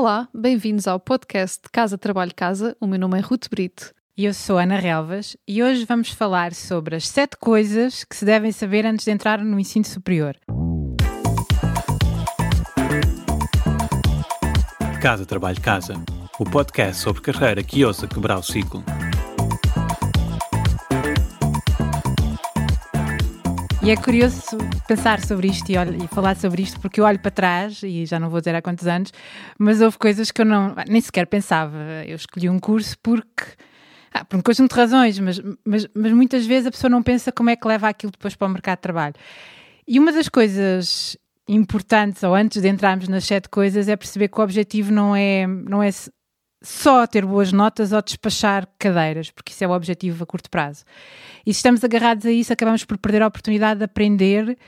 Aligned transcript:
Olá, 0.00 0.28
bem-vindos 0.32 0.86
ao 0.86 1.00
podcast 1.00 1.60
Casa 1.72 1.98
Trabalho 1.98 2.30
Casa. 2.32 2.76
O 2.80 2.86
meu 2.86 3.00
nome 3.00 3.18
é 3.18 3.20
Ruth 3.20 3.48
Brito. 3.50 3.92
E 4.16 4.26
eu 4.26 4.32
sou 4.32 4.56
Ana 4.56 4.78
Relvas 4.78 5.36
e 5.46 5.60
hoje 5.60 5.84
vamos 5.84 6.10
falar 6.10 6.54
sobre 6.54 6.94
as 6.94 7.08
sete 7.08 7.36
coisas 7.36 8.04
que 8.04 8.14
se 8.14 8.24
devem 8.24 8.52
saber 8.52 8.86
antes 8.86 9.04
de 9.04 9.10
entrar 9.10 9.40
no 9.40 9.58
ensino 9.58 9.84
superior. 9.84 10.36
Casa 15.02 15.26
Trabalho 15.26 15.60
Casa, 15.60 15.94
o 16.38 16.44
podcast 16.44 17.02
sobre 17.02 17.20
carreira 17.20 17.64
que 17.64 17.84
ousa 17.84 18.06
quebrar 18.06 18.38
o 18.38 18.42
ciclo. 18.44 18.84
E 23.88 23.90
é 23.90 23.96
curioso 23.96 24.58
pensar 24.86 25.18
sobre 25.24 25.48
isto 25.48 25.72
e, 25.72 25.78
olho, 25.78 26.04
e, 26.04 26.06
falar 26.08 26.36
sobre 26.36 26.60
isto, 26.60 26.78
porque 26.78 27.00
eu 27.00 27.06
olho 27.06 27.18
para 27.18 27.30
trás, 27.30 27.82
e 27.82 28.04
já 28.04 28.20
não 28.20 28.28
vou 28.28 28.38
dizer 28.38 28.54
há 28.54 28.60
quantos 28.60 28.86
anos, 28.86 29.10
mas 29.58 29.80
houve 29.80 29.96
coisas 29.96 30.30
que 30.30 30.42
eu 30.42 30.44
não, 30.44 30.74
nem 30.86 31.00
sequer 31.00 31.26
pensava. 31.26 31.74
Eu 32.06 32.16
escolhi 32.16 32.50
um 32.50 32.58
curso 32.58 32.98
porque. 33.02 33.44
Ah, 34.12 34.26
por 34.26 34.36
um 34.36 34.42
conjunto 34.42 34.74
de 34.74 34.76
razões, 34.78 35.18
mas, 35.18 35.40
mas, 35.64 35.88
mas 35.94 36.12
muitas 36.12 36.44
vezes 36.44 36.66
a 36.66 36.70
pessoa 36.70 36.90
não 36.90 37.02
pensa 37.02 37.32
como 37.32 37.48
é 37.48 37.56
que 37.56 37.66
leva 37.66 37.88
aquilo 37.88 38.12
depois 38.12 38.36
para 38.36 38.46
o 38.46 38.50
mercado 38.50 38.76
de 38.76 38.82
trabalho. 38.82 39.14
E 39.86 39.98
uma 39.98 40.12
das 40.12 40.28
coisas 40.28 41.16
importantes, 41.48 42.22
ou 42.22 42.34
antes 42.34 42.60
de 42.60 42.68
entrarmos 42.68 43.08
nas 43.08 43.24
sete 43.24 43.48
coisas, 43.48 43.88
é 43.88 43.96
perceber 43.96 44.28
que 44.28 44.38
o 44.38 44.44
objetivo 44.44 44.92
não 44.92 45.16
é, 45.16 45.46
não 45.46 45.82
é 45.82 45.88
só 46.60 47.06
ter 47.06 47.24
boas 47.24 47.52
notas 47.52 47.92
ou 47.92 48.02
despachar 48.02 48.68
cadeiras, 48.78 49.30
porque 49.30 49.52
isso 49.52 49.62
é 49.62 49.68
o 49.68 49.72
objetivo 49.72 50.24
a 50.24 50.26
curto 50.26 50.50
prazo. 50.50 50.84
E 51.46 51.52
se 51.52 51.58
estamos 51.58 51.84
agarrados 51.84 52.26
a 52.26 52.32
isso, 52.32 52.52
acabamos 52.52 52.84
por 52.84 52.98
perder 52.98 53.22
a 53.22 53.26
oportunidade 53.26 53.78
de 53.78 53.84
aprender 53.84 54.58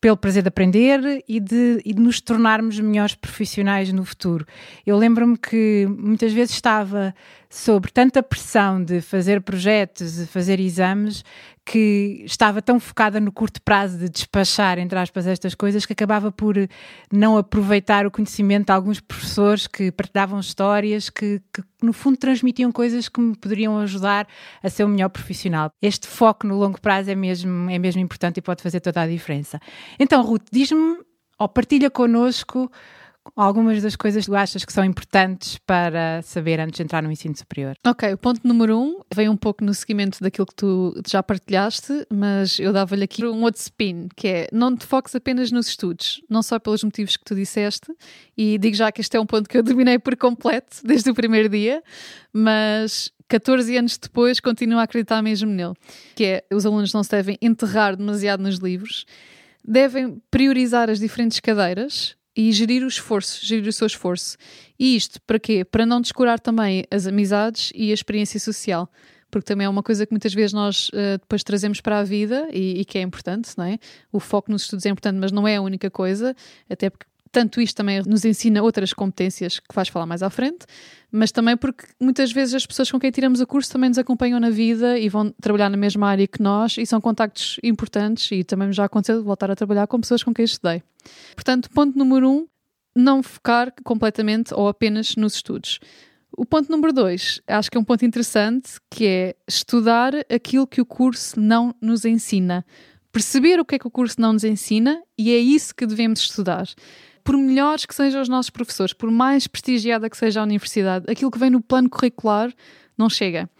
pelo 0.00 0.16
prazer 0.16 0.42
de 0.42 0.48
aprender 0.48 1.24
e 1.26 1.40
de, 1.40 1.80
e 1.84 1.94
de 1.94 2.00
nos 2.00 2.20
tornarmos 2.20 2.78
melhores 2.78 3.14
profissionais 3.14 3.92
no 3.92 4.04
futuro. 4.04 4.46
Eu 4.84 4.96
lembro-me 4.96 5.36
que 5.38 5.86
muitas 5.98 6.32
vezes 6.32 6.54
estava 6.54 7.14
sobre 7.48 7.90
tanta 7.90 8.22
pressão 8.22 8.82
de 8.82 9.00
fazer 9.00 9.40
projetos, 9.40 10.16
de 10.16 10.26
fazer 10.26 10.60
exames, 10.60 11.24
que 11.64 12.22
estava 12.24 12.62
tão 12.62 12.78
focada 12.78 13.18
no 13.20 13.32
curto 13.32 13.60
prazo 13.60 13.98
de 13.98 14.08
despachar, 14.08 14.78
entre 14.78 14.96
aspas, 14.98 15.26
estas 15.26 15.54
coisas, 15.54 15.84
que 15.84 15.92
acabava 15.92 16.30
por 16.30 16.54
não 17.12 17.36
aproveitar 17.36 18.06
o 18.06 18.10
conhecimento 18.10 18.66
de 18.66 18.72
alguns 18.72 19.00
professores 19.00 19.66
que 19.66 19.90
partilhavam 19.90 20.38
histórias, 20.38 21.10
que, 21.10 21.42
que 21.52 21.62
no 21.82 21.92
fundo 21.92 22.16
transmitiam 22.16 22.70
coisas 22.70 23.08
que 23.08 23.20
me 23.20 23.36
poderiam 23.36 23.78
ajudar 23.78 24.28
a 24.62 24.70
ser 24.70 24.84
o 24.84 24.88
melhor 24.88 25.08
profissional. 25.08 25.70
Este 25.82 26.06
foco 26.06 26.46
no 26.46 26.56
longo 26.56 26.80
prazo 26.80 27.10
é 27.10 27.16
mesmo, 27.16 27.68
é 27.68 27.78
mesmo 27.78 28.00
importante 28.00 28.38
e 28.38 28.42
pode 28.42 28.62
fazer 28.62 28.78
toda 28.78 29.02
a 29.02 29.06
diferença. 29.06 29.58
Então, 29.98 30.22
Ruth, 30.22 30.46
diz-me 30.52 30.98
ou 31.38 31.48
partilha 31.48 31.90
connosco 31.90 32.70
algumas 33.34 33.82
das 33.82 33.96
coisas 33.96 34.24
que 34.24 34.30
tu 34.30 34.36
achas 34.36 34.64
que 34.64 34.72
são 34.72 34.84
importantes 34.84 35.58
para 35.58 36.20
saber 36.22 36.60
antes 36.60 36.76
de 36.76 36.82
entrar 36.82 37.02
no 37.02 37.10
ensino 37.10 37.36
superior? 37.36 37.74
Ok, 37.86 38.12
o 38.12 38.18
ponto 38.18 38.40
número 38.46 38.78
um 38.78 39.00
vem 39.14 39.28
um 39.28 39.36
pouco 39.36 39.64
no 39.64 39.74
seguimento 39.74 40.18
daquilo 40.20 40.46
que 40.46 40.54
tu 40.54 40.94
já 41.06 41.22
partilhaste, 41.22 42.06
mas 42.12 42.58
eu 42.58 42.72
dava-lhe 42.72 43.04
aqui 43.04 43.24
um 43.24 43.42
outro 43.42 43.60
spin, 43.60 44.08
que 44.14 44.28
é 44.28 44.48
não 44.52 44.76
te 44.76 44.86
foques 44.86 45.14
apenas 45.14 45.50
nos 45.50 45.68
estudos, 45.68 46.22
não 46.28 46.42
só 46.42 46.58
pelos 46.58 46.84
motivos 46.84 47.16
que 47.16 47.24
tu 47.24 47.34
disseste, 47.34 47.92
e 48.36 48.58
digo 48.58 48.76
já 48.76 48.92
que 48.92 49.00
este 49.00 49.16
é 49.16 49.20
um 49.20 49.26
ponto 49.26 49.48
que 49.48 49.58
eu 49.58 49.62
dominei 49.62 49.98
por 49.98 50.16
completo 50.16 50.78
desde 50.84 51.10
o 51.10 51.14
primeiro 51.14 51.48
dia, 51.48 51.82
mas 52.32 53.10
14 53.28 53.76
anos 53.76 53.98
depois 53.98 54.40
continuo 54.40 54.78
a 54.78 54.82
acreditar 54.82 55.22
mesmo 55.22 55.50
nele, 55.50 55.74
que 56.14 56.24
é 56.24 56.44
os 56.52 56.64
alunos 56.64 56.92
não 56.92 57.02
se 57.02 57.10
devem 57.10 57.36
enterrar 57.40 57.96
demasiado 57.96 58.42
nos 58.42 58.58
livros, 58.58 59.04
devem 59.64 60.22
priorizar 60.30 60.88
as 60.88 61.00
diferentes 61.00 61.40
cadeiras 61.40 62.16
e 62.36 62.52
gerir 62.52 62.84
o 62.84 62.88
esforço, 62.88 63.44
gerir 63.44 63.66
o 63.66 63.72
seu 63.72 63.86
esforço. 63.86 64.36
E 64.78 64.94
isto 64.94 65.20
para 65.22 65.38
quê? 65.38 65.64
Para 65.64 65.86
não 65.86 66.00
descurar 66.00 66.38
também 66.38 66.84
as 66.90 67.06
amizades 67.06 67.72
e 67.74 67.90
a 67.90 67.94
experiência 67.94 68.38
social. 68.38 68.90
Porque 69.30 69.46
também 69.46 69.66
é 69.66 69.68
uma 69.68 69.82
coisa 69.82 70.06
que 70.06 70.12
muitas 70.12 70.32
vezes 70.32 70.52
nós 70.52 70.88
uh, 70.90 71.18
depois 71.20 71.42
trazemos 71.42 71.80
para 71.80 71.98
a 71.98 72.04
vida 72.04 72.48
e, 72.52 72.80
e, 72.80 72.84
que 72.84 72.96
é 72.98 73.02
importante, 73.02 73.50
não 73.56 73.64
é? 73.64 73.78
O 74.12 74.20
foco 74.20 74.52
nos 74.52 74.62
estudos 74.62 74.86
é 74.86 74.88
importante, 74.88 75.16
mas 75.16 75.32
não 75.32 75.48
é 75.48 75.56
a 75.56 75.62
única 75.62 75.90
coisa, 75.90 76.34
até 76.70 76.88
porque 76.90 77.06
tanto 77.32 77.60
isto 77.60 77.76
também 77.76 78.02
nos 78.06 78.24
ensina 78.24 78.62
outras 78.62 78.92
competências 78.92 79.58
que 79.58 79.74
vais 79.74 79.88
falar 79.88 80.06
mais 80.06 80.22
à 80.22 80.30
frente, 80.30 80.66
mas 81.10 81.32
também 81.32 81.56
porque 81.56 81.84
muitas 82.00 82.32
vezes 82.32 82.54
as 82.54 82.66
pessoas 82.66 82.90
com 82.90 82.98
quem 82.98 83.10
tiramos 83.10 83.40
o 83.40 83.46
curso 83.46 83.70
também 83.70 83.88
nos 83.88 83.98
acompanham 83.98 84.40
na 84.40 84.50
vida 84.50 84.98
e 84.98 85.08
vão 85.08 85.30
trabalhar 85.40 85.70
na 85.70 85.76
mesma 85.76 86.08
área 86.08 86.26
que 86.26 86.42
nós 86.42 86.76
e 86.78 86.86
são 86.86 87.00
contactos 87.00 87.58
importantes 87.62 88.30
e 88.32 88.44
também 88.44 88.72
já 88.72 88.84
aconteceu 88.84 89.22
voltar 89.22 89.50
a 89.50 89.56
trabalhar 89.56 89.86
com 89.86 90.00
pessoas 90.00 90.22
com 90.22 90.32
quem 90.32 90.44
estudei. 90.44 90.82
Portanto, 91.34 91.70
ponto 91.70 91.96
número 91.98 92.28
um, 92.28 92.46
não 92.94 93.22
focar 93.22 93.72
completamente 93.84 94.54
ou 94.54 94.68
apenas 94.68 95.16
nos 95.16 95.34
estudos. 95.34 95.78
O 96.36 96.44
ponto 96.44 96.70
número 96.70 96.92
dois, 96.92 97.40
acho 97.46 97.70
que 97.70 97.78
é 97.78 97.80
um 97.80 97.84
ponto 97.84 98.04
interessante, 98.04 98.72
que 98.90 99.06
é 99.06 99.36
estudar 99.48 100.12
aquilo 100.30 100.66
que 100.66 100.80
o 100.80 100.86
curso 100.86 101.40
não 101.40 101.74
nos 101.80 102.04
ensina. 102.04 102.64
Perceber 103.10 103.58
o 103.58 103.64
que 103.64 103.76
é 103.76 103.78
que 103.78 103.86
o 103.86 103.90
curso 103.90 104.20
não 104.20 104.34
nos 104.34 104.44
ensina 104.44 105.02
e 105.16 105.30
é 105.30 105.38
isso 105.38 105.74
que 105.74 105.86
devemos 105.86 106.20
estudar 106.20 106.66
por 107.26 107.36
melhores 107.36 107.84
que 107.84 107.94
sejam 107.94 108.22
os 108.22 108.28
nossos 108.28 108.50
professores, 108.50 108.92
por 108.92 109.10
mais 109.10 109.48
prestigiada 109.48 110.08
que 110.08 110.16
seja 110.16 110.40
a 110.40 110.44
universidade, 110.44 111.10
aquilo 111.10 111.28
que 111.28 111.38
vem 111.38 111.50
no 111.50 111.60
plano 111.60 111.90
curricular 111.90 112.54
não 112.96 113.10
chega. 113.10 113.50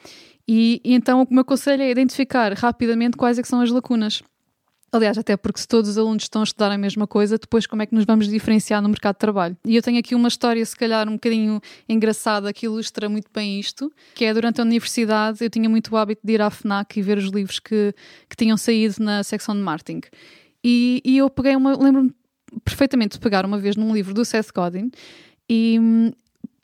E, 0.47 0.81
e 0.84 0.94
então 0.94 1.27
o 1.28 1.34
meu 1.34 1.44
conselho 1.44 1.82
é 1.82 1.91
identificar 1.91 2.53
rapidamente 2.53 3.16
quais 3.16 3.41
é 3.41 3.43
são 3.43 3.60
as 3.60 3.71
lacunas. 3.71 4.22
Aliás, 4.93 5.19
até 5.19 5.37
porque 5.37 5.60
se 5.60 5.66
todos 5.66 5.91
os 5.91 5.99
alunos 5.99 6.22
estão 6.22 6.43
a 6.43 6.44
estudar 6.44 6.71
a 6.71 6.78
mesma 6.78 7.09
coisa, 7.09 7.37
depois 7.37 7.66
como 7.66 7.82
é 7.82 7.87
que 7.87 7.94
nos 7.94 8.04
vamos 8.04 8.28
diferenciar 8.28 8.81
no 8.81 8.88
mercado 8.88 9.16
de 9.16 9.19
trabalho? 9.19 9.56
E 9.65 9.75
eu 9.75 9.83
tenho 9.83 9.98
aqui 9.98 10.15
uma 10.15 10.28
história, 10.28 10.65
se 10.65 10.77
calhar, 10.77 11.09
um 11.09 11.15
bocadinho 11.15 11.60
engraçada 11.88 12.53
que 12.53 12.66
ilustra 12.66 13.09
muito 13.09 13.28
bem 13.34 13.59
isto, 13.59 13.93
que 14.15 14.25
é 14.25 14.33
durante 14.33 14.60
a 14.60 14.65
universidade 14.65 15.44
eu 15.44 15.50
tinha 15.50 15.69
muito 15.69 15.93
o 15.93 15.97
hábito 15.97 16.21
de 16.25 16.34
ir 16.34 16.41
à 16.41 16.50
FNAC 16.50 17.00
e 17.00 17.03
ver 17.03 17.19
os 17.19 17.33
livros 17.33 17.59
que, 17.59 17.93
que 18.31 18.37
tinham 18.37 18.56
saído 18.56 18.94
na 19.00 19.25
secção 19.25 19.56
de 19.56 19.60
marketing. 19.60 20.03
E, 20.62 21.03
e 21.04 21.19
eu 21.19 21.28
peguei 21.28 21.56
uma, 21.56 21.77
lembro-me 21.77 22.15
perfeitamente 22.65 23.19
pegar 23.19 23.44
uma 23.44 23.59
vez 23.59 23.77
num 23.77 23.94
livro 23.94 24.15
do 24.15 24.25
Seth 24.25 24.50
Godin 24.55 24.91
e 25.49 25.78
hum, 25.81 26.12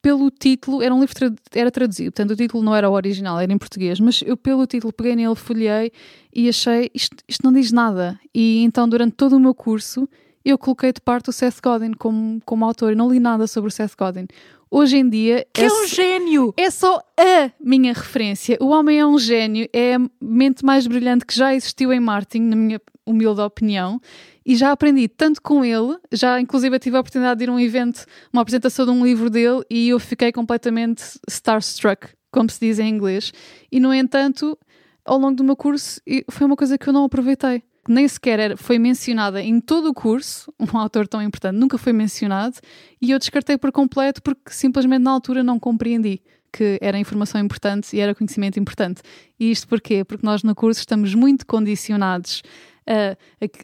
pelo 0.03 0.30
título, 0.30 0.82
era 0.82 0.92
um 0.92 1.00
livro 1.00 1.14
era 1.54 1.70
traduzido, 1.70 2.10
portanto 2.10 2.32
o 2.32 2.36
título 2.36 2.62
não 2.62 2.75
era 2.75 2.91
o 2.91 2.92
original, 2.92 3.38
era 3.38 3.53
em 3.53 3.58
português, 3.58 4.00
mas 4.00 4.20
eu 4.26 4.36
pelo 4.36 4.66
título 4.66 4.92
peguei 4.92 5.14
nele, 5.14 5.36
folhei 5.36 5.92
e 6.34 6.48
achei 6.48 6.91
isto, 6.92 7.16
isto 7.28 7.44
não 7.44 7.52
diz 7.52 7.70
nada. 7.70 8.19
E 8.34 8.64
então 8.64 8.88
durante 8.88 9.14
todo 9.14 9.36
o 9.36 9.41
meu 9.41 9.54
curso 9.54 10.08
eu 10.50 10.58
coloquei 10.58 10.92
de 10.92 11.00
parte 11.00 11.30
o 11.30 11.32
Seth 11.32 11.60
Godin 11.62 11.92
como, 11.92 12.41
como 12.44 12.64
autor 12.64 12.92
e 12.92 12.94
não 12.94 13.10
li 13.10 13.20
nada 13.20 13.47
sobre 13.47 13.69
o 13.69 13.70
Seth 13.70 13.94
Godin. 13.97 14.26
Hoje 14.70 14.97
em 14.97 15.08
dia. 15.08 15.47
Que 15.53 15.62
é, 15.62 15.66
é 15.66 15.72
um 15.72 15.86
gênio! 15.86 16.54
É 16.56 16.70
só 16.70 16.98
a 17.19 17.50
minha 17.60 17.92
referência. 17.92 18.56
O 18.60 18.69
homem 18.69 18.98
é 18.98 19.06
um 19.06 19.19
gênio, 19.19 19.69
é 19.72 19.97
a 19.97 20.00
mente 20.20 20.64
mais 20.64 20.86
brilhante 20.86 21.26
que 21.26 21.34
já 21.34 21.54
existiu 21.54 21.92
em 21.92 22.00
marketing, 22.00 22.42
na 22.44 22.56
minha 22.56 22.81
humilde 23.06 23.41
opinião 23.41 24.00
e 24.44 24.56
já 24.56 24.72
aprendi 24.72 25.08
tanto 25.08 25.41
com 25.41 25.64
ele, 25.64 25.97
já 26.10 26.41
inclusive 26.41 26.78
tive 26.78 26.97
a 26.97 27.00
oportunidade 27.00 27.38
de 27.38 27.44
ir 27.44 27.48
a 27.48 27.52
um 27.52 27.60
evento, 27.60 28.04
uma 28.32 28.42
apresentação 28.42 28.84
de 28.84 28.91
um 28.91 29.04
livro 29.04 29.31
dele 29.31 29.62
e 29.70 29.88
eu 29.88 30.00
fiquei 30.00 30.32
completamente 30.32 31.02
starstruck, 31.28 32.08
como 32.31 32.50
se 32.50 32.60
diz 32.60 32.78
em 32.78 32.88
inglês. 32.88 33.32
E 33.70 33.78
no 33.78 33.94
entanto, 33.94 34.58
ao 35.04 35.19
longo 35.19 35.36
do 35.36 35.44
meu 35.44 35.56
curso, 35.56 36.00
foi 36.31 36.47
uma 36.47 36.56
coisa 36.56 36.76
que 36.76 36.88
eu 36.88 36.92
não 36.92 37.04
aproveitei. 37.04 37.62
Nem 37.88 38.06
sequer 38.06 38.56
foi 38.56 38.78
mencionada 38.78 39.43
em 39.43 39.60
todo 39.60 39.88
o 39.88 39.94
curso, 39.94 40.53
um 40.60 40.78
autor 40.78 41.09
tão 41.09 41.20
importante 41.20 41.56
nunca 41.56 41.76
foi 41.76 41.93
mencionado, 41.93 42.56
e 43.00 43.10
eu 43.10 43.19
descartei 43.19 43.59
por 43.59 43.72
completo 43.72 44.22
porque 44.22 44.53
simplesmente 44.53 45.03
na 45.03 45.10
altura 45.10 45.43
não 45.43 45.59
compreendi 45.59 46.22
que 46.53 46.78
era 46.82 46.98
informação 46.98 47.41
importante 47.41 47.97
e 47.97 48.00
era 48.00 48.15
conhecimento 48.15 48.60
importante. 48.60 49.00
E 49.41 49.50
isto 49.50 49.66
porquê? 49.66 50.04
Porque 50.04 50.25
nós 50.25 50.43
no 50.43 50.54
curso 50.54 50.81
estamos 50.81 51.15
muito 51.15 51.47
condicionados 51.47 52.43
a, 52.87 53.16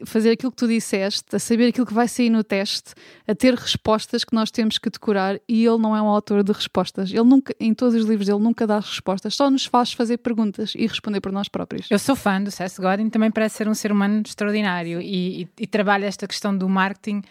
fazer 0.05 0.31
aquilo 0.31 0.51
que 0.51 0.57
tu 0.57 0.67
disseste, 0.67 1.35
a 1.35 1.39
saber 1.39 1.67
aquilo 1.67 1.85
que 1.85 1.93
vai 1.93 2.07
sair 2.07 2.29
no 2.29 2.43
teste, 2.43 2.93
a 3.27 3.35
ter 3.35 3.53
respostas 3.53 4.23
que 4.23 4.33
nós 4.33 4.51
temos 4.51 4.77
que 4.77 4.89
decorar 4.89 5.39
e 5.47 5.65
ele 5.65 5.77
não 5.77 5.95
é 5.95 6.01
um 6.01 6.07
autor 6.07 6.43
de 6.43 6.51
respostas. 6.51 7.11
Ele 7.11 7.23
nunca, 7.23 7.53
em 7.59 7.73
todos 7.73 7.95
os 7.95 8.05
livros 8.05 8.27
ele 8.27 8.39
nunca 8.39 8.65
dá 8.65 8.79
respostas, 8.79 9.35
só 9.35 9.49
nos 9.49 9.65
faz 9.65 9.93
fazer 9.93 10.17
perguntas 10.17 10.73
e 10.75 10.85
responder 10.87 11.21
por 11.21 11.31
nós 11.31 11.47
próprios. 11.47 11.89
Eu 11.89 11.99
sou 11.99 12.15
fã 12.15 12.41
do 12.41 12.51
Seth 12.51 12.77
Godin, 12.77 13.09
também 13.09 13.31
parece 13.31 13.57
ser 13.57 13.67
um 13.67 13.73
ser 13.73 13.91
humano 13.91 14.21
extraordinário 14.25 15.01
e, 15.01 15.43
e, 15.43 15.49
e 15.59 15.67
trabalha 15.67 16.05
esta 16.05 16.27
questão 16.27 16.55
do 16.57 16.67
marketing 16.67 17.21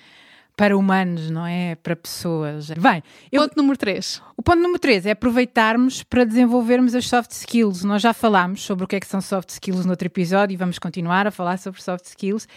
para 0.58 0.76
humanos, 0.76 1.30
não 1.30 1.46
é? 1.46 1.76
Para 1.76 1.94
pessoas. 1.94 2.68
Bem, 2.70 3.00
eu... 3.30 3.42
ponto 3.42 3.56
número 3.56 3.78
3. 3.78 4.20
O 4.36 4.42
ponto 4.42 4.58
número 4.58 4.80
3 4.80 5.06
é 5.06 5.12
aproveitarmos 5.12 6.02
para 6.02 6.24
desenvolvermos 6.24 6.96
as 6.96 7.06
soft 7.06 7.30
skills. 7.30 7.84
Nós 7.84 8.02
já 8.02 8.12
falámos 8.12 8.64
sobre 8.64 8.84
o 8.84 8.88
que 8.88 8.96
é 8.96 9.00
que 9.00 9.06
são 9.06 9.20
soft 9.20 9.50
skills 9.50 9.84
no 9.84 9.92
outro 9.92 10.08
episódio 10.08 10.54
e 10.54 10.56
vamos 10.56 10.80
continuar 10.80 11.28
a 11.28 11.30
falar 11.30 11.58
sobre 11.58 11.80
soft 11.80 12.06
skills. 12.06 12.48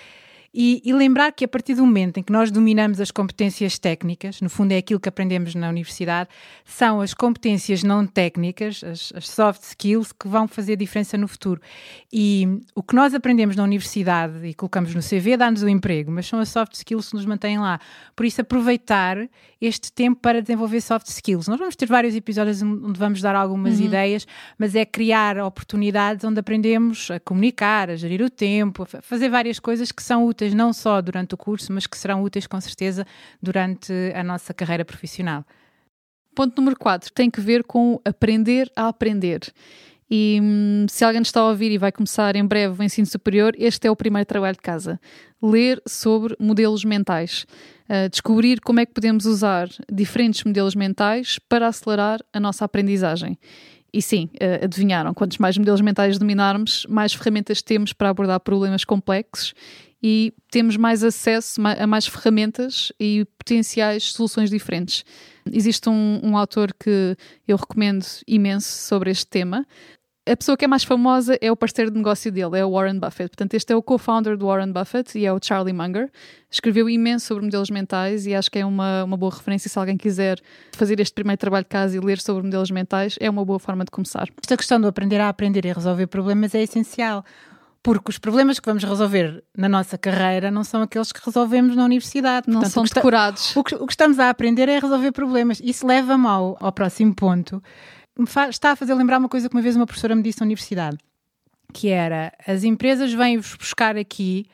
E, 0.54 0.82
e, 0.84 0.92
lembrar 0.92 1.32
que 1.32 1.46
a 1.46 1.48
partir 1.48 1.76
do 1.76 1.86
momento 1.86 2.18
em 2.18 2.24
que 2.24 2.32
nós 2.32 2.52
dominamos 2.52 3.00
as 3.00 3.10
competências 3.10 3.80
técnicas, 3.80 4.42
no 4.42 4.50
fundo 4.50 4.74
é 4.74 4.78
aquilo 4.78 5.00
que 5.00 5.08
aprendemos 5.08 5.56
na 5.56 5.70
universidade, 5.70 6.30
são 6.66 7.00
as 7.00 7.14
competências 7.14 7.84
não 7.84 8.06
técnicas, 8.06 8.84
as, 8.84 9.14
as 9.16 9.30
soft 9.30 9.64
skills, 9.64 10.12
que 10.12 10.28
vão 10.28 10.50
fazer 10.50 10.76
diferença 10.76 11.18
no 11.18 11.26
futuro. 11.26 11.62
E 12.12 12.60
o 12.76 12.84
que 12.84 12.94
nós 12.94 13.14
aprendemos 13.14 13.56
na 13.56 13.64
universidade 13.64 14.46
e 14.46 14.54
colocamos 14.54 14.94
no 14.94 15.02
CV 15.02 15.38
dá-nos 15.38 15.64
o 15.64 15.70
emprego, 15.70 16.12
mas 16.12 16.28
são 16.28 16.40
as 16.40 16.50
soft 16.50 16.74
skills 16.74 17.10
que 17.10 17.16
nos 17.16 17.26
mantêm 17.26 17.58
lá. 17.58 17.80
Por 18.14 18.26
isso, 18.26 18.42
aproveitar 18.42 19.30
este 19.62 19.92
tempo 19.92 20.20
para 20.20 20.42
desenvolver 20.42 20.82
soft 20.82 21.08
skills. 21.08 21.48
Nós 21.48 21.60
vamos 21.60 21.76
ter 21.76 21.86
vários 21.86 22.16
episódios 22.16 22.62
onde 22.62 23.00
vamos 23.00 23.22
dar 23.22 23.36
algumas 23.36 23.80
uhum. 23.80 23.86
ideias, 23.86 24.28
mas 24.58 24.76
é 24.76 24.84
criar 24.84 25.38
oportunidades 25.38 26.26
onde 26.26 26.40
aprendemos 26.40 27.10
a 27.12 27.20
comunicar, 27.20 27.90
a 27.90 27.96
gerir 27.96 28.22
o 28.22 28.30
tempo, 28.30 28.84
a 28.84 29.02
fazer 29.02 29.30
várias 29.30 29.60
coisas 29.60 29.92
que 29.92 30.02
são 30.02 30.26
úteis 30.26 30.41
não 30.50 30.74
só 30.74 31.02
durante 31.02 31.36
o 31.36 31.38
curso, 31.38 31.72
mas 31.72 31.86
que 31.86 31.98
serão 31.98 32.24
úteis 32.24 32.48
com 32.48 32.60
certeza 32.60 33.06
durante 33.42 33.94
a 34.16 34.24
nossa 34.24 34.54
carreira 34.54 34.84
profissional. 34.84 35.46
Ponto 36.34 36.56
número 36.58 36.78
4 36.78 37.12
tem 37.14 37.30
que 37.30 37.42
ver 37.42 37.64
com 37.64 38.00
aprender 38.06 38.72
a 38.76 38.88
aprender. 38.88 39.42
E 40.14 40.40
hum, 40.42 40.86
se 40.90 41.06
alguém 41.06 41.22
está 41.22 41.40
a 41.40 41.48
ouvir 41.48 41.72
e 41.72 41.78
vai 41.78 41.90
começar 41.90 42.36
em 42.36 42.46
breve 42.46 42.82
o 42.82 42.84
ensino 42.84 43.08
superior, 43.08 43.54
este 43.58 43.88
é 43.88 43.92
o 43.92 43.96
primeiro 43.96 44.26
trabalho 44.26 44.56
de 44.56 44.62
casa. 44.62 45.00
Ler 45.42 45.82
sobre 45.88 46.36
modelos 46.38 46.84
mentais. 46.84 47.46
Uh, 47.90 48.10
descobrir 48.10 48.60
como 48.60 48.82
é 48.82 48.86
que 48.86 48.94
podemos 48.94 49.26
usar 49.26 49.70
diferentes 49.90 50.44
modelos 50.44 50.76
mentais 50.76 51.40
para 51.48 51.68
acelerar 51.68 52.20
a 52.34 52.42
nossa 52.42 52.66
aprendizagem. 52.66 53.38
E 53.94 54.02
sim, 54.02 54.30
uh, 54.36 54.66
adivinharam, 54.66 55.14
quantos 55.14 55.38
mais 55.38 55.58
modelos 55.58 55.80
mentais 55.80 56.18
dominarmos, 56.18 56.86
mais 56.90 57.14
ferramentas 57.14 57.62
temos 57.62 57.94
para 57.94 58.10
abordar 58.10 58.40
problemas 58.42 58.84
complexos 58.84 59.54
e 60.02 60.34
temos 60.50 60.78
mais 60.78 61.04
acesso 61.04 61.62
a 61.62 61.86
mais 61.86 62.08
ferramentas 62.08 62.92
e 63.00 63.26
potenciais 63.38 64.12
soluções 64.12 64.50
diferentes. 64.50 65.04
Existe 65.52 65.90
um, 65.90 66.20
um 66.24 66.38
autor 66.38 66.74
que 66.74 67.16
eu 67.48 67.58
recomendo 67.58 68.06
imenso 68.28 68.68
sobre 68.68 69.12
este 69.12 69.28
tema, 69.28 69.66
a 70.30 70.38
pessoa 70.38 70.56
que 70.56 70.64
é 70.64 70.68
mais 70.68 70.84
famosa 70.84 71.36
é 71.42 71.52
o 71.52 71.56
parceiro 71.56 71.90
de 71.90 71.98
negócio 71.98 72.32
dele, 72.32 72.60
é 72.60 72.64
o 72.64 72.72
Warren 72.72 73.00
Buffett. 73.00 73.30
Portanto, 73.30 73.56
este 73.56 73.74
é 73.74 73.76
o 73.76 73.82
co-founder 73.82 74.38
do 74.38 74.46
Warren 74.46 74.72
Buffett 74.72 75.18
e 75.18 75.26
é 75.26 75.34
o 75.34 75.40
Charlie 75.42 75.74
Munger. 75.74 76.12
Escreveu 76.50 76.88
imenso 76.88 77.26
sobre 77.26 77.44
modelos 77.44 77.72
mentais 77.72 78.28
e 78.28 78.36
acho 78.36 78.52
que 78.52 78.60
é 78.60 78.66
uma, 78.66 79.04
uma 79.04 79.18
boa 79.18 79.34
referência 79.34 79.68
se 79.68 79.80
alguém 79.80 79.98
quiser 79.98 80.40
fazer 80.74 81.00
este 81.00 81.16
primeiro 81.16 81.40
trabalho 81.40 81.64
de 81.64 81.70
casa 81.70 81.98
e 81.98 82.00
ler 82.00 82.20
sobre 82.20 82.44
modelos 82.44 82.70
mentais, 82.70 83.16
é 83.20 83.28
uma 83.32 83.44
boa 83.44 83.58
forma 83.58 83.84
de 83.84 83.90
começar. 83.90 84.30
Esta 84.42 84.56
questão 84.56 84.80
de 84.80 84.86
aprender 84.86 85.20
a 85.20 85.28
aprender 85.28 85.66
e 85.66 85.74
resolver 85.74 86.06
problemas 86.06 86.54
é 86.54 86.62
essencial 86.62 87.26
porque 87.84 88.12
os 88.12 88.20
problemas 88.20 88.60
que 88.60 88.66
vamos 88.66 88.84
resolver 88.84 89.44
na 89.58 89.68
nossa 89.68 89.98
carreira 89.98 90.52
não 90.52 90.64
são 90.64 90.84
aqueles 90.84 91.12
que 91.12 91.20
resolvemos 91.26 91.76
na 91.76 91.84
universidade. 91.84 92.48
Não 92.48 92.62
Portanto, 92.62 92.74
são 92.74 92.84
decorados. 92.84 93.56
O 93.56 93.64
que, 93.64 93.76
o 93.76 93.88
que, 93.88 93.94
estamos 93.94 94.20
a 94.20 94.30
aprender 94.30 94.70
é 94.70 94.80
resolver 94.80 95.12
problemas. 95.12 95.60
Isso 95.64 95.86
leva-me 95.86 96.28
ao, 96.28 96.58
ao 96.60 96.72
próximo 96.72 97.14
ponto. 97.16 97.62
Me 98.18 98.28
faz, 98.28 98.52
está 98.52 98.72
a 98.72 98.76
fazer 98.76 98.94
lembrar 98.94 99.18
uma 99.18 99.30
coisa 99.30 99.50
que 99.50 99.56
uma 99.56 99.62
vez 99.62 99.76
uma 99.76 99.86
professora 99.86 100.16
me 100.16 100.22
disse 100.22 100.40
na 100.40 100.46
universidade, 100.46 100.98
que 101.74 101.90
era, 101.90 102.32
as 102.46 102.64
empresas 102.64 103.12
vêm-vos 103.14 103.56
buscar 103.56 103.98
aqui 103.98 104.46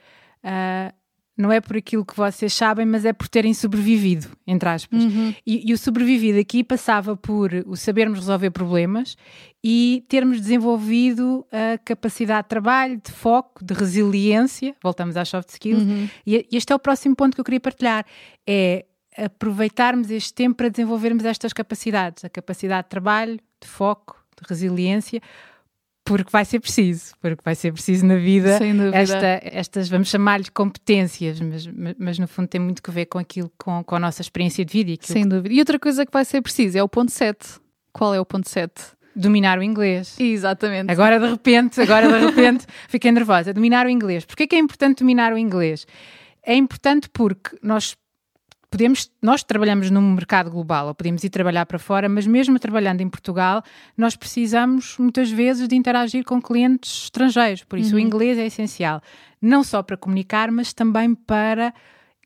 uh, 0.43 0.93
não 1.37 1.51
é 1.51 1.61
por 1.61 1.77
aquilo 1.77 2.03
que 2.03 2.17
vocês 2.17 2.53
sabem, 2.53 2.85
mas 2.85 3.05
é 3.05 3.13
por 3.13 3.27
terem 3.27 3.53
sobrevivido, 3.53 4.27
entre 4.45 4.67
aspas. 4.67 5.03
Uhum. 5.03 5.33
E, 5.45 5.69
e, 5.69 5.73
o 5.73 5.77
sobrevivido 5.77 6.39
aqui 6.39 6.63
passava 6.63 7.15
por 7.15 7.51
o 7.67 7.75
sabermos 7.75 8.19
resolver 8.19 8.49
problemas 8.49 9.15
e 9.63 10.03
termos 10.09 10.41
desenvolvido 10.41 11.45
a 11.51 11.77
capacidade 11.77 12.43
de 12.43 12.49
trabalho, 12.49 12.99
de 13.03 13.11
foco, 13.11 13.63
de 13.63 13.73
resiliência. 13.73 14.75
Voltamos 14.81 15.15
às 15.15 15.29
soft 15.29 15.49
skills. 15.49 15.83
Uhum. 15.83 16.09
E, 16.25 16.47
e 16.51 16.57
este 16.57 16.73
é 16.73 16.75
o 16.75 16.79
próximo 16.79 17.15
ponto 17.15 17.35
que 17.35 17.41
eu 17.41 17.45
queria 17.45 17.59
partilhar. 17.59 18.05
É 18.45 18.85
aproveitarmos 19.15 20.11
este 20.11 20.33
tempo 20.33 20.57
para 20.57 20.69
desenvolvermos 20.69 21.25
estas 21.25 21.51
capacidades, 21.51 22.23
a 22.23 22.29
capacidade 22.29 22.83
de 22.83 22.89
trabalho, 22.89 23.39
de 23.59 23.67
foco, 23.67 24.15
de 24.39 24.47
resiliência, 24.47 25.21
porque 26.07 26.31
vai 26.31 26.45
ser 26.45 26.61
preciso, 26.61 27.13
porque 27.19 27.41
vai 27.43 27.53
ser 27.53 27.73
preciso 27.73 28.05
na 28.05 28.15
vida 28.15 28.57
esta, 28.93 29.41
estas, 29.43 29.89
vamos 29.89 30.07
chamar-lhe 30.07 30.49
competências, 30.49 31.39
mas, 31.41 31.67
mas, 31.99 32.17
no 32.17 32.27
fundo 32.27 32.47
tem 32.47 32.61
muito 32.61 32.81
que 32.81 32.89
ver 32.89 33.07
com 33.07 33.19
aquilo, 33.19 33.51
com, 33.57 33.83
com 33.83 33.95
a 33.95 33.99
nossa 33.99 34.21
experiência 34.21 34.63
de 34.63 34.71
vida. 34.71 34.97
Sem 35.01 35.23
que... 35.23 35.29
dúvida. 35.29 35.53
E 35.53 35.59
outra 35.59 35.77
coisa 35.77 36.05
que 36.05 36.11
vai 36.11 36.23
ser 36.23 36.41
preciso 36.41 36.77
é 36.77 36.83
o 36.83 36.87
ponto 36.87 37.11
7. 37.11 37.59
Qual 37.91 38.15
é 38.15 38.19
o 38.19 38.25
ponto 38.25 38.47
7? 38.47 38.71
Dominar 39.13 39.59
o 39.59 39.63
inglês. 39.63 40.15
Exatamente. 40.17 40.89
Agora 40.89 41.19
de 41.19 41.27
repente, 41.27 41.81
agora 41.81 42.07
de 42.07 42.25
repente 42.25 42.65
fiquei 42.87 43.11
nervosa. 43.11 43.53
Dominar 43.53 43.85
o 43.85 43.89
inglês. 43.89 44.23
Porquê 44.23 44.47
que 44.47 44.55
é 44.55 44.59
importante 44.59 44.99
dominar 44.99 45.33
o 45.33 45.37
inglês? 45.37 45.85
É 46.41 46.55
importante 46.55 47.09
porque 47.11 47.57
nós 47.61 47.97
podemos, 48.69 49.11
nós 49.21 49.43
trabalhamos 49.43 49.89
num 49.89 50.13
mercado 50.13 50.51
global, 50.51 50.87
ou 50.87 50.95
podemos 50.95 51.23
ir 51.23 51.29
trabalhar 51.29 51.65
para 51.65 51.79
fora, 51.79 52.09
mas 52.09 52.27
mesmo 52.27 52.59
trabalhando 52.59 53.01
em 53.01 53.09
Portugal, 53.09 53.63
nós 53.95 54.15
precisamos 54.15 54.97
muitas 54.97 55.31
vezes 55.31 55.67
de 55.67 55.75
interagir 55.75 56.23
com 56.23 56.41
clientes 56.41 57.03
estrangeiros, 57.03 57.63
por 57.63 57.79
isso 57.79 57.91
uhum. 57.91 57.97
o 57.97 57.99
inglês 57.99 58.37
é 58.37 58.45
essencial, 58.45 59.01
não 59.41 59.63
só 59.63 59.81
para 59.81 59.97
comunicar, 59.97 60.51
mas 60.51 60.73
também 60.73 61.15
para 61.15 61.73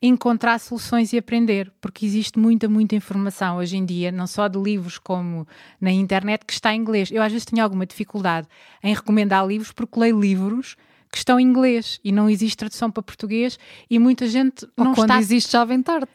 encontrar 0.02 0.58
soluções 0.58 1.12
e 1.12 1.18
aprender, 1.18 1.72
porque 1.80 2.04
existe 2.04 2.36
muita, 2.36 2.68
muita 2.68 2.96
informação 2.96 3.58
hoje 3.58 3.76
em 3.76 3.84
dia, 3.84 4.10
não 4.10 4.26
só 4.26 4.48
de 4.48 4.58
livros 4.58 4.98
como 4.98 5.46
na 5.80 5.92
internet, 5.92 6.44
que 6.44 6.52
está 6.52 6.74
em 6.74 6.80
inglês. 6.80 7.08
Eu 7.12 7.22
às 7.22 7.30
vezes 7.30 7.44
tenho 7.44 7.62
alguma 7.62 7.86
dificuldade 7.86 8.48
em 8.82 8.92
recomendar 8.92 9.46
livros 9.46 9.70
porque 9.70 10.00
leio 10.00 10.18
livros 10.18 10.76
que 11.08 11.18
estão 11.18 11.38
em 11.38 11.44
inglês 11.44 12.00
e 12.02 12.10
não 12.10 12.28
existe 12.28 12.56
tradução 12.56 12.90
para 12.90 13.02
português 13.02 13.58
e 13.88 13.98
muita 13.98 14.26
gente 14.26 14.66
não 14.76 14.88
Ou 14.88 14.94
quando 14.94 15.10
está... 15.10 15.20
existe 15.20 15.52
já 15.52 15.64
vem 15.64 15.80
tarde. 15.80 16.08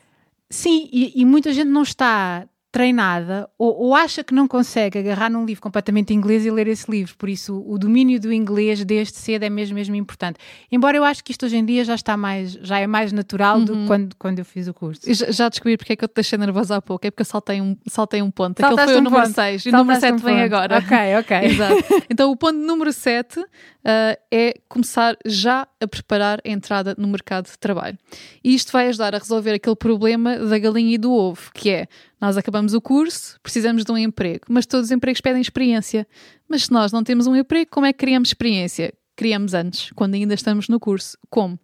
Sim, 0.50 0.90
e, 0.92 1.22
e, 1.22 1.26
muita 1.26 1.52
gente 1.52 1.70
não 1.70 1.84
está 1.84 2.48
treinada 2.72 3.50
ou, 3.58 3.76
ou, 3.86 3.96
acha 3.96 4.24
que 4.24 4.34
não 4.34 4.48
consegue 4.48 5.00
agarrar 5.00 5.32
num 5.32 5.46
livro 5.46 5.62
completamente 5.62 6.14
inglês 6.14 6.46
e 6.46 6.52
ler 6.52 6.68
esse 6.68 6.90
livro. 6.92 7.16
Por 7.18 7.28
isso, 7.28 7.64
o 7.66 7.78
domínio 7.78 8.20
do 8.20 8.32
inglês 8.32 8.86
desde 8.86 9.18
cedo 9.18 9.44
é 9.44 9.50
mesmo, 9.50 9.76
mesmo 9.76 9.96
importante. 9.96 10.38
Embora 10.72 10.96
eu 10.96 11.04
acho 11.04 11.24
que 11.24 11.32
isto 11.32 11.46
hoje 11.46 11.58
em 11.58 11.66
dia 11.66 11.84
já 11.84 11.96
está 11.96 12.16
mais, 12.16 12.52
já 12.62 12.78
é 12.78 12.86
mais 12.86 13.12
natural 13.12 13.58
uhum. 13.58 13.66
do 13.66 13.74
que 13.74 13.80
uhum. 13.80 13.88
quando, 13.88 14.16
quando 14.18 14.40
eu 14.40 14.46
fiz 14.46 14.68
o 14.68 14.74
curso. 14.74 15.02
Já, 15.12 15.32
já, 15.32 15.50
descobri 15.50 15.76
porque 15.76 15.94
é 15.94 15.96
que 15.96 16.04
eu 16.04 16.08
te 16.08 16.16
deixei 16.16 16.38
nervosa 16.38 16.76
há 16.76 16.82
pouco. 16.82 17.08
É 17.08 17.10
porque 17.10 17.22
eu 17.22 17.26
saltei 17.26 17.62
um, 17.62 17.76
saltei 17.88 18.22
um 18.22 18.30
ponto. 18.30 18.64
Aquele 18.64 18.84
foi 18.84 18.98
o 18.98 19.02
número 19.02 19.26
6 19.26 19.66
e 19.66 19.70
o 19.70 19.72
número 19.72 20.00
7 20.00 20.14
um 20.14 20.18
vem 20.18 20.42
agora. 20.42 20.78
Ok, 20.78 20.98
ok. 21.20 21.38
Exato. 21.50 21.84
Então, 22.10 22.32
o 22.32 22.38
ponto 22.38 22.58
número 22.58 22.92
7 22.92 23.40
uh, 23.40 23.46
é 24.32 24.54
começar 24.70 25.18
já 25.26 25.68
a 25.80 25.88
preparar 25.88 26.40
a 26.46 26.50
entrada 26.50 26.96
no 26.98 27.08
mercado 27.08 27.46
de 27.46 27.58
trabalho. 27.58 27.98
E 28.44 28.54
isto 28.54 28.72
vai 28.72 28.88
ajudar 28.88 29.16
a 29.16 29.18
resolver 29.18 29.54
aquele 29.54 29.76
problema 29.76 30.38
da 30.38 30.58
galinha 30.58 30.96
e 30.96 30.98
do 30.98 31.12
ovo, 31.12 31.52
que 31.54 31.70
é 31.70 31.88
nós 32.20 32.36
acabamos 32.38 32.74
o 32.74 32.82
curso, 32.82 33.40
precisamos 33.42 33.84
de 33.84 33.92
um 33.92 33.98
emprego, 33.98 34.46
mas 34.50 34.66
todos 34.66 34.88
os 34.88 34.92
empregos 34.92 35.22
pedem 35.22 35.42
experiência. 35.42 36.08
Mas 36.48 36.66
se 36.66 36.72
nós 36.72 36.92
não 36.92 37.04
temos 37.04 37.28
um 37.28 37.36
emprego, 37.36 37.70
como 37.72 37.86
é 37.86 37.94
que 37.94 38.00
criamos 38.00 38.30
experiência? 38.30 38.94
Criamos 39.16 39.54
antes, 39.54 39.92
quando 39.94 40.14
ainda 40.14 40.34
estamos 40.34 40.68
no 40.68 40.80
curso. 40.80 41.18
Como? 41.30 41.60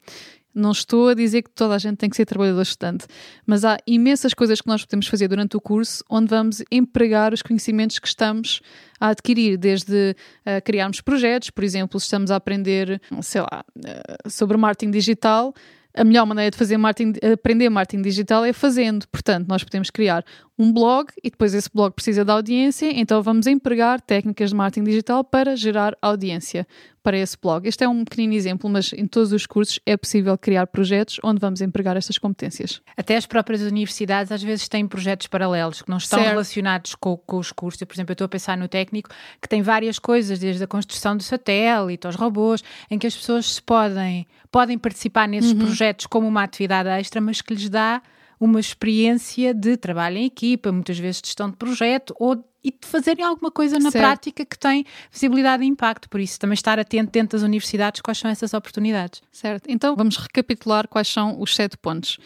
Não 0.54 0.72
estou 0.72 1.10
a 1.10 1.14
dizer 1.14 1.42
que 1.42 1.50
toda 1.50 1.76
a 1.76 1.78
gente 1.78 1.98
tem 1.98 2.10
que 2.10 2.16
ser 2.16 2.26
trabalhador 2.26 2.62
estudante, 2.62 3.06
mas 3.46 3.66
há 3.66 3.78
imensas 3.88 4.34
coisas 4.34 4.62
que 4.62 4.68
nós 4.68 4.84
podemos 4.86 5.08
fazer 5.08 5.28
durante 5.28 5.58
o 5.58 5.62
curso 5.62 6.04
onde 6.10 6.28
vamos 6.28 6.64
empregar 6.72 7.34
os 7.34 7.42
conhecimentos 7.42 8.00
que 8.00 8.08
estamos 8.08 8.62
a 9.00 9.10
adquirir, 9.10 9.58
desde 9.58 10.16
uh, 10.46 10.63
criarmos 10.63 11.01
projetos, 11.01 11.50
por 11.50 11.63
exemplo, 11.63 12.00
se 12.00 12.06
estamos 12.06 12.32
a 12.32 12.36
aprender, 12.36 13.01
sei 13.22 13.42
lá, 13.42 13.66
uh, 13.77 14.30
sobre 14.30 14.58
marketing 14.58 14.92
digital, 14.92 15.54
a 15.96 16.04
melhor 16.04 16.25
maneira 16.25 16.50
de 16.50 16.58
fazer 16.58 16.77
marketing, 16.77 17.13
aprender 17.34 17.70
marketing 17.70 18.01
digital 18.01 18.44
é 18.44 18.51
fazendo. 18.51 19.08
Portanto, 19.10 19.48
nós 19.48 19.63
podemos 19.63 19.89
criar 19.89 20.25
um 20.63 20.72
blog 20.72 21.12
e 21.22 21.29
depois 21.29 21.53
esse 21.53 21.70
blog 21.70 21.93
precisa 21.93 22.24
de 22.24 22.32
audiência, 22.32 22.89
então 22.98 23.22
vamos 23.22 23.48
empregar 23.48 24.00
técnicas 24.00 24.51
de 24.51 24.55
marketing 24.55 24.86
digital 24.86 25.22
para 25.22 25.58
gerar 25.58 25.98
audiência 26.01 26.65
para 27.03 27.17
esse 27.17 27.38
blog. 27.38 27.67
Este 27.67 27.84
é 27.84 27.89
um 27.89 28.05
pequenino 28.05 28.34
exemplo, 28.34 28.70
mas 28.70 28.93
em 28.93 29.05
todos 29.05 29.34
os 29.34 29.46
cursos 29.46 29.77
é 29.86 29.98
possível 29.98 30.38
criar 30.38 30.65
projetos 30.67 31.20
onde 31.22 31.41
vamos 31.41 31.60
empregar 31.60 31.98
estas 31.98 32.17
competências. 32.17 32.82
Até 32.96 33.17
as 33.17 33.25
próprias 33.25 33.62
universidades 33.62 34.32
às 34.32 34.41
vezes 34.41 34.70
têm 34.70 34.88
projetos 34.88 35.27
paralelos 35.27 35.82
que 35.82 35.89
não 35.89 35.98
estão 35.98 36.20
certo. 36.20 36.32
relacionados 36.32 36.96
com, 36.96 37.17
com, 37.17 37.38
os 37.38 37.51
cursos. 37.51 37.82
Eu, 37.82 37.88
por 37.88 37.96
exemplo, 37.96 38.12
eu 38.12 38.13
estou 38.13 38.25
a 38.25 38.29
pensar 38.29 38.58
no 38.58 38.70
técnico 38.70 39.10
que 39.41 39.50
tem 39.50 39.62
várias 39.62 40.00
coisas, 40.00 40.39
desde 40.39 40.63
a 40.63 40.67
construção 40.67 41.17
do 41.17 41.24
satélite 41.24 42.08
aos 42.08 42.15
robôs, 42.15 42.63
em 42.89 42.98
que 42.98 43.05
as 43.05 43.15
pessoas 43.17 43.60
podem, 43.60 44.25
podem 44.50 44.77
participar 44.77 45.27
nesses 45.27 45.51
uhum. 45.51 45.60
projetos 45.60 46.05
como 46.05 46.25
uma 46.25 46.43
atividade 46.43 46.88
extra, 46.88 47.20
mas 47.20 47.41
que 47.41 47.53
lhes 47.53 47.67
dá 47.67 48.01
uma 48.44 48.60
experiência 48.60 49.54
de 49.54 49.78
trabalho 49.78 50.18
em 50.18 50.26
equipa, 50.26 50.72
muitas 50.72 51.00
vezes 51.00 51.22
de 51.22 51.28
gestão 51.28 51.50
de 51.50 51.56
projeto 51.56 52.14
ou 52.20 52.44
e 52.64 52.72
de 52.72 52.88
fazerem 52.88 53.26
alguma 53.26 53.52
coisa 53.52 53.78
na 53.78 53.92
certo. 53.92 54.04
prática 54.04 54.46
que 54.46 54.58
tem 54.58 54.86
visibilidade 55.12 55.64
e 55.64 55.68
impacto. 55.68 56.08
Por 56.10 56.22
isso, 56.22 56.40
também 56.40 56.54
estar 56.54 56.80
atento 56.80 57.12
dentro 57.12 57.38
das 57.38 57.44
universidades 57.44 58.00
quais 58.00 58.18
são 58.18 58.32
essas 58.32 58.54
oportunidades. 58.54 59.22
Certo. 59.32 59.68
Então, 59.68 59.96
vamos 59.98 60.16
recapitular 60.16 60.88
quais 60.88 61.10
são 61.10 61.42
os 61.42 61.54
sete 61.54 61.78
pontos. 61.78 62.18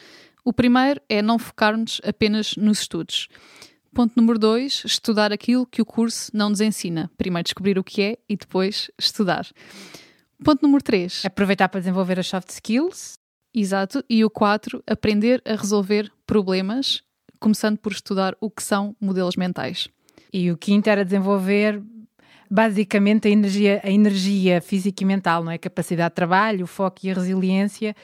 O 0.46 0.54
primeiro 0.54 1.02
é 1.10 1.24
não 1.24 1.40
focarmos 1.40 2.00
apenas 2.04 2.56
nos 2.56 2.82
estudos. 2.82 3.28
Ponto 3.94 4.14
número 4.16 4.38
dois, 4.38 4.84
estudar 4.86 5.34
aquilo 5.34 5.66
que 5.66 5.82
o 5.82 5.86
curso 5.86 6.30
não 6.34 6.50
nos 6.50 6.62
ensina. 6.62 7.10
Primeiro 7.18 7.46
descobrir 7.46 7.80
o 7.80 7.84
que 7.84 8.02
é 8.04 8.18
e 8.30 8.38
depois 8.38 8.92
estudar. 8.98 9.48
Ponto 10.44 10.62
número 10.62 10.84
três. 10.84 11.26
Aproveitar 11.26 11.68
para 11.68 11.80
desenvolver 11.80 12.20
as 12.20 12.28
soft 12.28 12.50
skills. 12.50 13.18
Exato. 13.60 14.04
E 14.08 14.24
o 14.24 14.30
4, 14.30 14.84
aprender 14.86 15.42
a 15.44 15.56
resolver 15.56 16.12
problemas, 16.28 17.02
começando 17.40 17.78
por 17.78 17.92
estudar 17.92 18.36
o 18.40 18.52
que 18.52 18.62
são 18.62 18.96
modelos 19.02 19.36
mentais. 19.36 19.88
E 20.32 20.52
o 20.52 20.58
quinto 20.58 20.88
era 20.90 21.04
desenvolver 21.04 21.82
basicamente 22.50 23.28
a 23.28 23.32
energia, 23.32 23.82
a 23.84 23.90
energia 23.90 24.62
física 24.62 25.04
e 25.04 25.06
mental, 25.08 25.44
não 25.44 25.52
é? 25.52 25.58
Capacidade 25.58 26.12
de 26.12 26.16
trabalho, 26.16 26.66
o 26.66 26.68
foco 26.68 27.00
e 27.04 27.10
a 27.10 27.16
resiliência, 27.16 27.96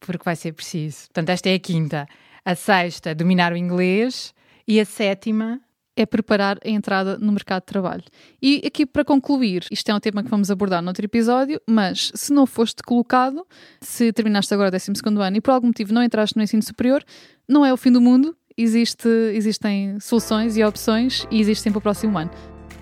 porque 0.00 0.24
vai 0.24 0.36
ser 0.36 0.52
preciso. 0.52 1.04
Portanto, 1.08 1.28
esta 1.28 1.50
é 1.50 1.54
a 1.54 1.58
quinta. 1.58 2.06
A 2.42 2.54
sexta, 2.54 3.14
dominar 3.14 3.52
o 3.52 3.56
inglês. 3.56 4.34
E 4.66 4.80
a 4.80 4.86
sétima, 4.86 5.60
é 5.96 6.04
preparar 6.04 6.58
a 6.64 6.68
entrada 6.68 7.18
no 7.18 7.32
mercado 7.32 7.62
de 7.62 7.66
trabalho. 7.66 8.04
E 8.42 8.62
aqui 8.66 8.84
para 8.84 9.04
concluir, 9.04 9.64
isto 9.70 9.88
é 9.90 9.94
um 9.94 10.00
tema 10.00 10.22
que 10.22 10.30
vamos 10.30 10.50
abordar 10.50 10.82
noutro 10.82 11.04
episódio, 11.04 11.60
mas 11.68 12.10
se 12.14 12.32
não 12.32 12.46
foste 12.46 12.82
colocado, 12.82 13.46
se 13.80 14.12
terminaste 14.12 14.52
agora 14.52 14.68
o 14.68 14.70
12 14.70 14.92
ano 15.20 15.36
e 15.36 15.40
por 15.40 15.52
algum 15.52 15.68
motivo 15.68 15.92
não 15.92 16.02
entraste 16.02 16.36
no 16.36 16.42
ensino 16.42 16.62
superior, 16.62 17.04
não 17.48 17.64
é 17.64 17.72
o 17.72 17.76
fim 17.76 17.92
do 17.92 18.00
mundo, 18.00 18.36
existe, 18.56 19.08
existem 19.34 19.98
soluções 20.00 20.56
e 20.56 20.64
opções 20.64 21.26
e 21.30 21.40
existem 21.40 21.72
para 21.72 21.78
o 21.78 21.82
próximo 21.82 22.18
ano. 22.18 22.30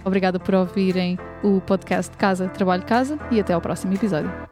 Obrigada 0.04 0.38
por 0.40 0.54
ouvirem 0.54 1.18
o 1.44 1.60
podcast 1.60 2.16
Casa, 2.16 2.48
Trabalho, 2.48 2.84
Casa 2.84 3.18
e 3.30 3.38
até 3.38 3.52
ao 3.52 3.60
próximo 3.60 3.94
episódio. 3.94 4.51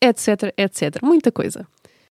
etc, 0.00 0.52
etc. 0.56 1.00
Muita 1.02 1.30
coisa. 1.30 1.66